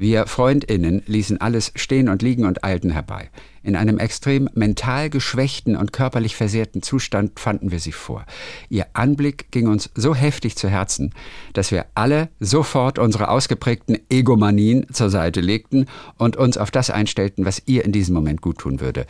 [0.00, 3.30] Wir Freundinnen ließen alles stehen und liegen und eilten herbei.
[3.64, 8.24] In einem extrem mental geschwächten und körperlich versehrten Zustand fanden wir sie vor.
[8.68, 11.12] Ihr Anblick ging uns so heftig zu Herzen,
[11.52, 17.44] dass wir alle sofort unsere ausgeprägten Egomanien zur Seite legten und uns auf das einstellten,
[17.44, 19.04] was ihr in diesem Moment gut tun würde.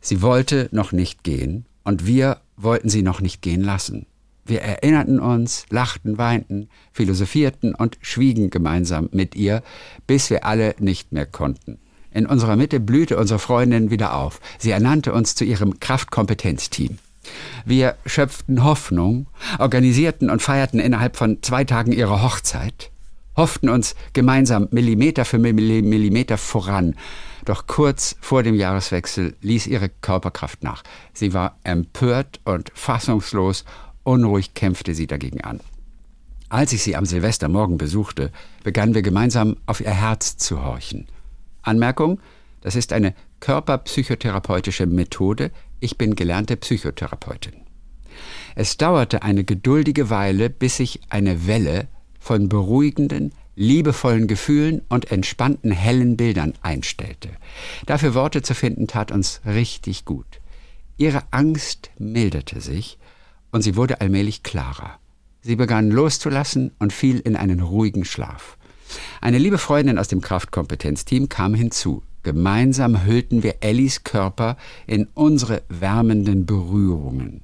[0.00, 4.06] Sie wollte noch nicht gehen und wir wollten sie noch nicht gehen lassen.
[4.48, 9.62] Wir erinnerten uns, lachten, weinten, philosophierten und schwiegen gemeinsam mit ihr,
[10.06, 11.78] bis wir alle nicht mehr konnten.
[12.10, 14.40] In unserer Mitte blühte unsere Freundin wieder auf.
[14.58, 16.96] Sie ernannte uns zu ihrem Kraftkompetenzteam.
[17.66, 19.26] Wir schöpften Hoffnung,
[19.58, 22.90] organisierten und feierten innerhalb von zwei Tagen ihre Hochzeit,
[23.36, 26.94] hofften uns gemeinsam Millimeter für Millimeter voran.
[27.44, 30.82] Doch kurz vor dem Jahreswechsel ließ ihre Körperkraft nach.
[31.12, 33.66] Sie war empört und fassungslos
[34.08, 35.60] Unruhig kämpfte sie dagegen an.
[36.48, 38.32] Als ich sie am Silvestermorgen besuchte,
[38.64, 41.06] begannen wir gemeinsam auf ihr Herz zu horchen.
[41.60, 42.18] Anmerkung,
[42.62, 45.50] das ist eine körperpsychotherapeutische Methode.
[45.78, 47.52] Ich bin gelernte Psychotherapeutin.
[48.54, 51.86] Es dauerte eine geduldige Weile, bis sich eine Welle
[52.18, 57.28] von beruhigenden, liebevollen Gefühlen und entspannten hellen Bildern einstellte.
[57.84, 60.40] Dafür Worte zu finden tat uns richtig gut.
[60.96, 62.96] Ihre Angst milderte sich
[63.50, 64.98] und sie wurde allmählich klarer.
[65.40, 68.56] Sie begann loszulassen und fiel in einen ruhigen Schlaf.
[69.20, 72.02] Eine liebe Freundin aus dem Kraftkompetenzteam kam hinzu.
[72.22, 74.56] Gemeinsam hüllten wir Ellis Körper
[74.86, 77.42] in unsere wärmenden Berührungen.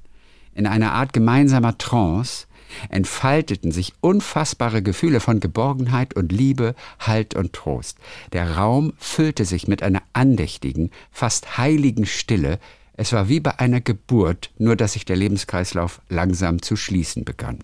[0.53, 2.47] In einer Art gemeinsamer Trance
[2.89, 7.97] entfalteten sich unfassbare Gefühle von Geborgenheit und Liebe, Halt und Trost.
[8.33, 12.59] Der Raum füllte sich mit einer andächtigen, fast heiligen Stille,
[12.97, 17.59] es war wie bei einer Geburt, nur dass sich der Lebenskreislauf langsam zu schließen begann.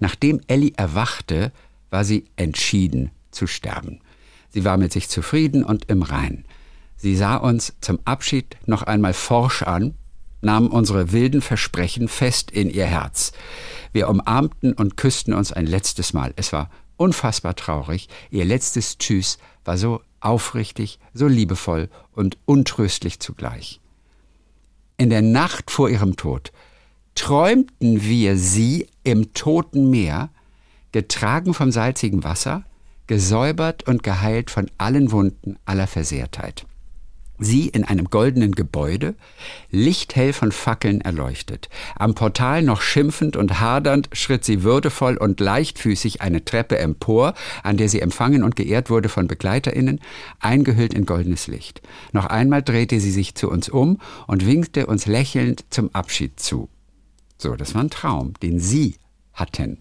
[0.00, 1.52] Nachdem Ellie erwachte,
[1.90, 4.00] war sie entschieden zu sterben.
[4.50, 6.44] Sie war mit sich zufrieden und im Rein.
[6.96, 9.94] Sie sah uns zum Abschied noch einmal forsch an,
[10.40, 13.32] nahm unsere wilden Versprechen fest in ihr Herz.
[13.92, 16.32] Wir umarmten und küssten uns ein letztes Mal.
[16.36, 18.08] Es war unfassbar traurig.
[18.30, 23.80] Ihr letztes Tschüss war so aufrichtig, so liebevoll und untröstlich zugleich
[24.98, 26.52] in der Nacht vor ihrem Tod
[27.14, 30.30] träumten wir sie im toten Meer,
[30.92, 32.64] getragen vom salzigen Wasser,
[33.06, 36.66] gesäubert und geheilt von allen Wunden aller Versehrtheit.
[37.38, 39.14] Sie in einem goldenen Gebäude,
[39.70, 41.68] lichthell von Fackeln erleuchtet.
[41.96, 47.76] Am Portal noch schimpfend und hadernd schritt sie würdevoll und leichtfüßig eine Treppe empor, an
[47.76, 50.00] der sie empfangen und geehrt wurde von BegleiterInnen,
[50.40, 51.82] eingehüllt in goldenes Licht.
[52.12, 56.68] Noch einmal drehte sie sich zu uns um und winkte uns lächelnd zum Abschied zu.
[57.38, 58.96] So, das war ein Traum, den Sie
[59.32, 59.80] hatten.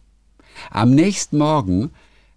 [0.69, 1.91] Am nächsten Morgen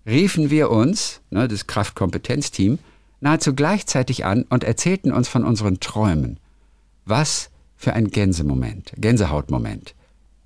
[0.07, 2.79] riefen wir uns, ne, das Kraftkompetenzteam,
[3.21, 6.39] nahezu gleichzeitig an und erzählten uns von unseren Träumen.
[7.05, 9.95] Was für ein Gänsemoment, Gänsehautmoment.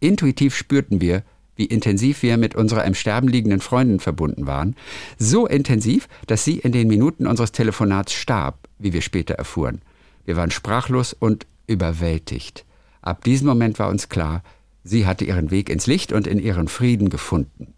[0.01, 1.23] Intuitiv spürten wir,
[1.57, 4.77] wie intensiv wir mit unserer im Sterben liegenden Freundin verbunden waren.
[5.19, 9.83] So intensiv, dass sie in den Minuten unseres Telefonats starb, wie wir später erfuhren.
[10.25, 12.65] Wir waren sprachlos und überwältigt.
[13.03, 14.43] Ab diesem Moment war uns klar,
[14.83, 17.75] sie hatte ihren Weg ins Licht und in ihren Frieden gefunden.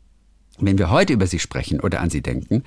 [0.58, 2.64] Wenn wir heute über sie sprechen oder an sie denken,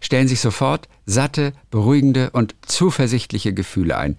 [0.00, 4.16] stellen sich sofort satte, beruhigende und zuversichtliche Gefühle ein.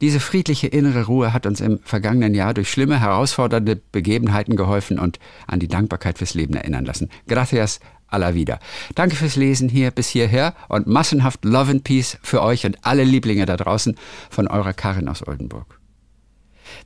[0.00, 5.18] Diese friedliche innere Ruhe hat uns im vergangenen Jahr durch schlimme, herausfordernde Begebenheiten geholfen und
[5.48, 7.10] an die Dankbarkeit fürs Leben erinnern lassen.
[7.26, 8.60] Gracias a la vida.
[8.94, 13.04] Danke fürs Lesen hier bis hierher und massenhaft Love and Peace für euch und alle
[13.04, 13.96] Lieblinge da draußen
[14.30, 15.77] von eurer Karin aus Oldenburg.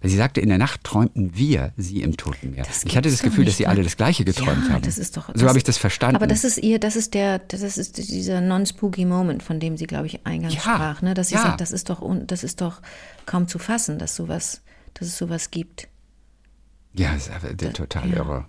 [0.02, 2.66] Sie sagte, in der Nacht träumten wir sie im Toten Meer.
[2.84, 4.82] Ich hatte das Gefühl, dass sie alle das Gleiche geträumt ja, haben.
[4.82, 6.16] Das ist doch, so habe ich das verstanden.
[6.16, 9.86] Aber das ist ihr, das ist der, das ist dieser non-spooky Moment, von dem sie,
[9.86, 11.14] glaube ich, eingangs Ja, sprach, ne?
[11.14, 11.42] Dass sie ja.
[11.42, 12.82] sagt, das ist doch, un- das ist doch
[13.26, 14.62] kaum zu fassen, dass sowas,
[14.94, 15.88] dass es sowas gibt.
[16.94, 18.16] ja, das ist aber total ja.
[18.16, 18.44] irre.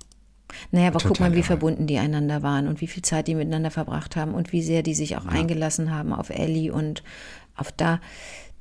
[0.72, 1.48] Naja, aber guck Total mal, wie irre.
[1.48, 4.84] verbunden die einander waren und wie viel Zeit die miteinander verbracht haben und wie sehr
[4.84, 7.04] die sich auch eingelassen haben auf Ellie und
[7.56, 8.00] auf da.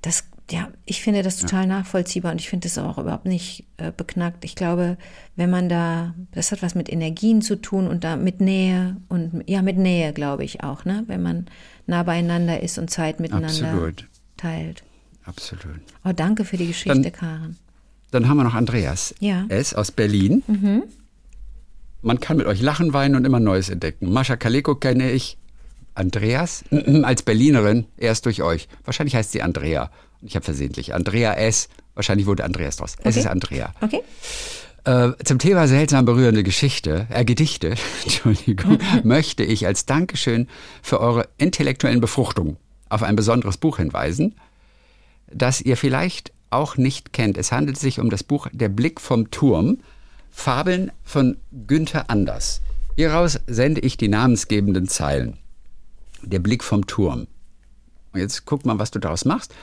[0.01, 3.91] Das, ja, ich finde das total nachvollziehbar und ich finde das auch überhaupt nicht äh,
[3.91, 4.45] beknackt.
[4.45, 4.99] Ich glaube,
[5.35, 9.43] wenn man da, das hat was mit Energien zu tun und da mit Nähe und
[9.47, 11.05] ja, mit Nähe, glaube ich auch, ne?
[11.07, 11.47] Wenn man
[11.87, 14.07] nah beieinander ist und Zeit miteinander Absolut.
[14.37, 14.83] teilt.
[15.25, 15.81] Absolut.
[16.05, 17.57] Oh, danke für die Geschichte, Dann- Karen.
[18.11, 19.15] Dann haben wir noch Andreas.
[19.21, 19.47] Ja.
[19.49, 20.43] Er ist aus Berlin.
[22.03, 24.13] Man kann mit euch lachen, weinen und immer Neues entdecken.
[24.13, 25.39] Mascha Kaleko kenne ich.
[25.95, 26.65] Andreas
[27.05, 28.69] als Berlinerin erst durch euch.
[28.85, 29.91] Wahrscheinlich heißt sie Andrea.
[30.23, 31.69] Ich habe versehentlich Andrea S.
[31.95, 32.95] Wahrscheinlich wurde Andreas draus.
[32.99, 33.21] Es Okay.
[33.21, 33.75] ist Andrea.
[33.81, 34.01] Okay?
[34.85, 40.49] Äh, zum Thema seltsam berührende Geschichte, äh, Gedichte, Entschuldigung, möchte ich als Dankeschön
[40.83, 42.57] für eure intellektuellen Befruchtungen
[42.89, 44.35] auf ein besonderes Buch hinweisen,
[45.33, 47.39] das ihr vielleicht auch nicht kennt.
[47.39, 49.79] Es handelt sich um das Buch Der Blick vom Turm,
[50.31, 52.61] Fabeln von Günther Anders.
[52.97, 55.39] Hieraus sende ich die namensgebenden Zeilen.
[56.23, 57.27] Der Blick vom Turm.
[58.13, 59.55] Und jetzt guck mal, was du daraus machst.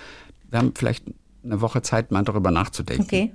[0.50, 1.06] Wir haben vielleicht
[1.44, 3.04] eine Woche Zeit, mal darüber nachzudenken.
[3.04, 3.32] Okay.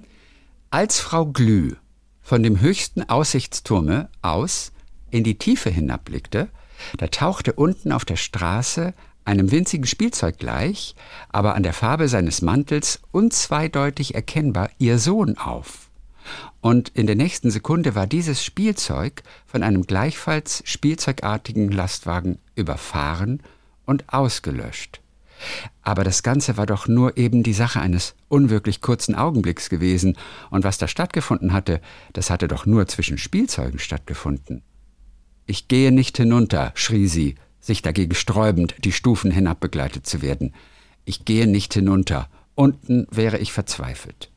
[0.71, 1.75] Als Frau Glü
[2.21, 4.73] von dem höchsten Aussichtsturme aus
[5.11, 6.49] in die Tiefe hinabblickte,
[6.97, 10.95] da tauchte unten auf der Straße einem winzigen Spielzeug gleich,
[11.31, 15.91] aber an der Farbe seines Mantels unzweideutig erkennbar ihr Sohn auf.
[16.61, 23.43] Und in der nächsten Sekunde war dieses Spielzeug von einem gleichfalls spielzeugartigen Lastwagen überfahren
[23.85, 25.01] und ausgelöscht.
[25.83, 30.17] Aber das Ganze war doch nur eben die Sache eines unwirklich kurzen Augenblicks gewesen,
[30.51, 31.81] und was da stattgefunden hatte,
[32.13, 34.63] das hatte doch nur zwischen Spielzeugen stattgefunden.
[35.47, 40.55] Ich gehe nicht hinunter, schrie sie, sich dagegen sträubend, die Stufen hinab begleitet zu werden.
[41.05, 44.31] Ich gehe nicht hinunter, unten wäre ich verzweifelt.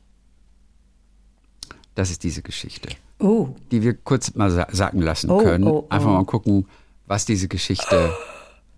[1.94, 5.64] Das ist diese Geschichte, Oh, die wir kurz mal sa sagen lassen Oh, können.
[5.64, 5.86] oh, oh.
[5.88, 6.66] Einfach mal gucken,
[7.06, 8.12] was diese Geschichte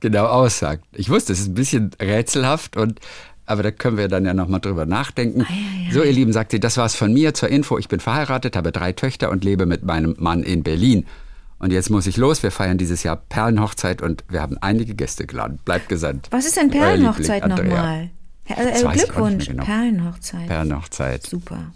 [0.01, 0.85] genau aussagt.
[0.93, 3.01] Ich wusste, es ist ein bisschen rätselhaft und
[3.47, 5.45] aber da können wir dann ja nochmal drüber nachdenken.
[5.91, 7.79] So, ihr Lieben, sagt sie, das war's von mir zur Info.
[7.79, 11.05] Ich bin verheiratet, habe drei Töchter und lebe mit meinem Mann in Berlin.
[11.59, 12.45] Und jetzt muss ich los.
[12.45, 15.59] Wir feiern dieses Jahr Perlenhochzeit und wir haben einige Gäste geladen.
[15.65, 16.29] Bleibt gesandt.
[16.31, 18.11] was ist denn Perlenhochzeit nochmal?
[18.49, 19.65] Also, Das äh, Glückwunsch, genau.
[19.65, 20.47] Perlenhochzeit.
[20.47, 21.27] Perlenhochzeit.
[21.27, 21.73] Super.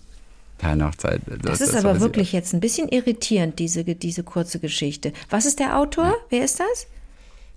[0.58, 1.22] Perlenhochzeit.
[1.42, 5.12] Das, ist weiß aber ich wirklich jetzt ein bisschen irritierend, diese, diese kurze Geschichte.
[5.28, 6.14] Was ist der Autor?
[6.30, 6.86] Wer ist das?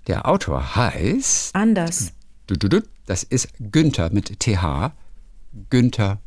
[0.08, 1.54] Der Autor heißt.
[1.54, 2.12] Anders.
[3.06, 4.92] Das ist Günther mit TH.
[5.70, 6.18] Günther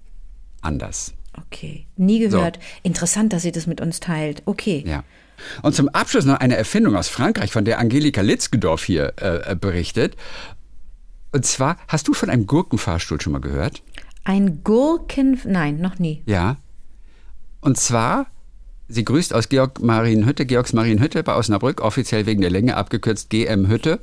[0.62, 1.14] Anders.
[1.48, 1.88] Okay.
[1.98, 2.60] Nie gehört.
[2.84, 4.44] Interessant, dass sie das mit uns teilt.
[4.46, 4.84] Okay.
[4.86, 5.04] Ja.
[5.64, 9.56] Und zum Abschluss noch eine Erfindung aus Frankreich, von der Angelika Litzgendorf hier äh, äh,
[9.56, 10.16] berichtet.
[11.32, 13.82] Und zwar, hast du von einem Gurkenfahrstuhl schon mal gehört?
[14.24, 15.40] Ein Gurken.
[15.46, 16.22] Nein, noch nie.
[16.26, 16.58] Ja.
[17.62, 18.28] Und zwar,
[18.92, 23.68] sie grüßt aus Georg Marienhütte, Georgs Marienhütte bei Osnabrück, offiziell wegen der Länge abgekürzt GM
[23.68, 24.00] Hütte.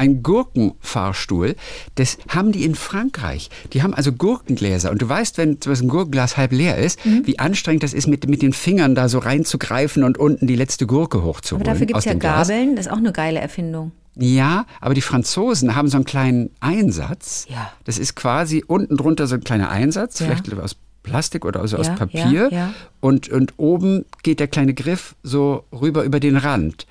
[0.00, 1.56] Ein Gurkenfahrstuhl,
[1.96, 3.50] das haben die in Frankreich.
[3.72, 4.92] Die haben also Gurkengläser.
[4.92, 8.28] Und du weißt, wenn so ein Gurkenglas halb leer ist, wie anstrengend das ist, mit,
[8.28, 11.64] mit den Fingern da so reinzugreifen und unten die letzte Gurke Aber hochzuholen.
[11.64, 12.14] dafür gibt es ja.
[12.14, 12.76] Gabeln.
[12.76, 13.90] Das ist auch eine geile Erfindung.
[14.14, 17.46] Ja, aber die Franzosen haben so einen kleinen Einsatz.
[17.48, 17.72] Ja.
[17.84, 20.26] Das ist quasi unten drunter so ein kleiner Einsatz, Ja.
[20.26, 20.76] vielleicht aus
[21.08, 22.30] Plastik oder also aus Ja, Papier.
[22.30, 22.74] ja, ja.
[23.00, 26.86] Und, und oben geht der kleine Griff so rüber über den Rand.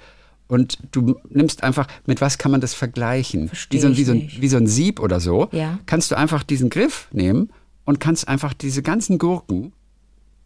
[0.48, 3.52] Und du nimmst einfach, mit was kann man das vergleichen?
[3.70, 5.50] Wie, so, wie, so ein, wie so ein Sieb oder so.
[5.86, 7.50] Kannst du einfach diesen Griff nehmen
[7.86, 9.74] und kannst einfach diese ganzen Gurken,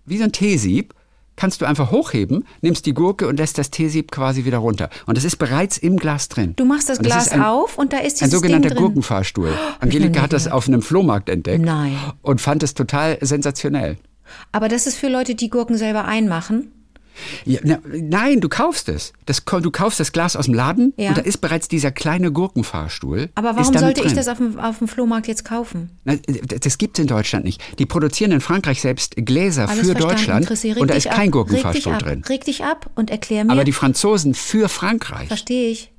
[0.06, 0.94] wie so ein Teesieb,
[1.42, 4.92] kannst du einfach hochheben, nimmst die Gurke und lässt das Teesieb quasi wieder runter.
[5.08, 6.54] Und es ist bereits im Glas drin.
[6.56, 8.86] Du machst das Und Glas ein, auf und da ist Ein dieses sogenannter Ding drin.
[8.86, 9.50] Gurkenfahrstuhl.
[9.50, 11.66] noch Angelika hat das auf einem Flohmarkt entdeckt.
[11.66, 11.98] Nein.
[12.22, 13.98] Und fand es total sensationell.
[14.52, 16.72] Aber das ist für Leute, die Gurken selber einmachen.
[17.45, 19.13] Ja, na, nein, du kaufst es.
[19.26, 21.10] Das, du kaufst das Glas aus dem Laden Ja.
[21.10, 23.30] und da ist bereits dieser kleine Gurkenfahrstuhl.
[23.36, 24.15] Aber warum sollte ich drin.
[24.15, 25.91] das auf dem, auf dem Flohmarkt jetzt kaufen?
[26.04, 27.62] Na, Das gibt es in Deutschland nicht.
[27.80, 31.13] Die produzieren in Frankreich selbst Gläser Alles für verstanden, Deutschland reg und da ist ab.
[31.15, 32.00] kein Reg Gurkenfahrstuhl ab.
[32.00, 32.24] drin.
[32.28, 33.52] Reg dich ab und erklär mir.
[33.52, 35.91] Aber die Franzosen für Frankreich Verstehe ich.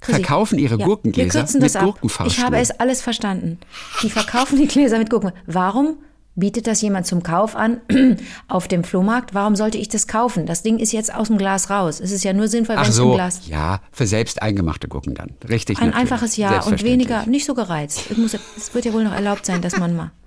[0.00, 1.84] Chrissy, verkaufen ihre Gurkengläser wir kürzen mit das ab.
[1.84, 2.38] Gurkenfahrstuhl.
[2.38, 3.58] Ich habe es alles verstanden.
[4.02, 5.32] Die verkaufen die Gläser mit Gurken.
[5.46, 5.98] Warum
[6.40, 7.80] bietet das jemand zum Kauf an
[8.48, 9.34] auf dem Flohmarkt?
[9.34, 10.46] Warum sollte ich das kaufen?
[10.46, 12.00] Das Ding ist jetzt aus dem Glas raus.
[12.00, 14.88] Es ist ja nur sinnvoll, wenn Ach es im so, Glas ja, für selbst eingemachte
[14.88, 15.34] Gurken dann.
[15.48, 15.78] Richtig.
[15.78, 16.12] ein natürlich.
[16.12, 18.10] einfaches Ja und weniger, nicht so gereizt.
[18.10, 20.10] Es, muss, es wird ja wohl noch erlaubt sein, dass man mal.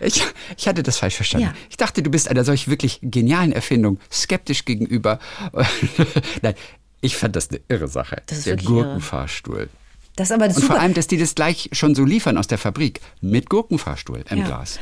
[0.00, 0.22] Ich,
[0.58, 1.46] ich hatte das falsch verstanden.
[1.46, 1.54] Ja.
[1.70, 5.20] Ich dachte, du bist einer solch wirklich genialen Erfindung skeptisch gegenüber.
[6.42, 6.54] Nein,
[7.00, 8.20] ich fand das eine irre Sache.
[8.26, 9.00] Das ist Der wirklich irre.
[10.16, 10.66] Das aber Und super.
[10.68, 14.38] vor allem, dass die das gleich schon so liefern aus der Fabrik mit Gurkenfahrstuhl im
[14.38, 14.44] Ja.
[14.44, 14.78] Glas.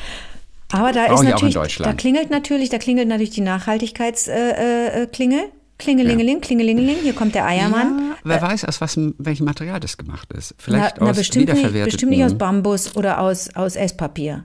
[0.72, 4.54] Aber da ist natürlich, da klingelt natürlich, da klingelt natürlich die Nachhaltigkeitsklingel.
[4.56, 5.44] Äh, äh, Klingel.
[5.78, 8.10] Klingelingeling, Klingelingeling, hier kommt der Eiermann.
[8.10, 10.54] Ja, wer weiß, aus was, welchem Material das gemacht ist.
[10.58, 14.44] Vielleicht na, na, aus bestimmt, nicht, bestimmt nicht aus Bambus oder aus, aus Esspapier.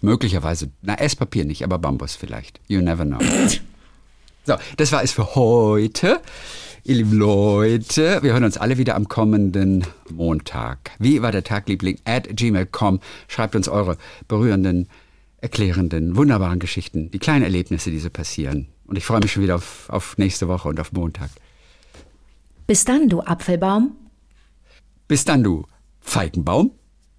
[0.00, 0.70] Möglicherweise.
[0.82, 2.60] Na, Esspapier nicht, aber Bambus vielleicht.
[2.68, 3.18] You never know.
[4.44, 6.20] so, das war es für heute.
[6.88, 10.92] Ihr lieben Leute, wir hören uns alle wieder am kommenden Montag.
[11.00, 11.98] Wie war der Tag, Liebling?
[12.04, 13.00] At gmail.com.
[13.26, 14.88] Schreibt uns eure berührenden,
[15.38, 18.68] erklärenden, wunderbaren Geschichten, die kleinen Erlebnisse, die so passieren.
[18.86, 21.30] Und ich freue mich schon wieder auf, auf nächste Woche und auf Montag.
[22.68, 23.96] Bis dann, du Apfelbaum.
[25.08, 25.66] Bis dann, du
[25.98, 26.70] Feigenbaum.